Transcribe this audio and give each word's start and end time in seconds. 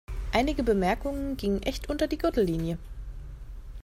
Einige 0.31 0.63
Bemerkungen 0.63 1.37
gingen 1.37 1.61
echt 1.61 1.87
unter 1.87 2.07
die 2.07 2.17
Gürtellinie. 2.17 2.79